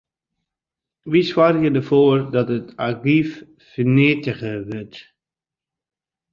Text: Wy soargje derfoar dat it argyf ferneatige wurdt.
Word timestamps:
Wy 1.11 1.21
soargje 1.29 1.69
derfoar 1.77 2.19
dat 2.35 2.47
it 2.57 2.67
argyf 2.85 3.29
ferneatige 3.69 4.53
wurdt. 4.69 4.97